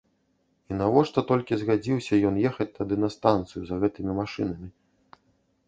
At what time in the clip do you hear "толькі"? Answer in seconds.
1.31-1.53